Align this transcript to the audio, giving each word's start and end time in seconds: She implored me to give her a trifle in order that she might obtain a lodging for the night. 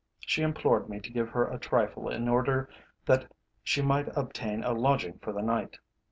She 0.25 0.41
implored 0.41 0.89
me 0.89 0.99
to 0.99 1.11
give 1.11 1.29
her 1.29 1.47
a 1.47 1.59
trifle 1.59 2.09
in 2.09 2.27
order 2.27 2.67
that 3.05 3.31
she 3.63 3.83
might 3.83 4.07
obtain 4.17 4.63
a 4.63 4.73
lodging 4.73 5.19
for 5.21 5.31
the 5.31 5.43
night. 5.43 5.77